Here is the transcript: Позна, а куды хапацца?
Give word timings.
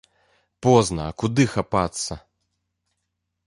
Позна, 0.67 1.03
а 1.11 1.15
куды 1.23 1.47
хапацца? 1.53 2.13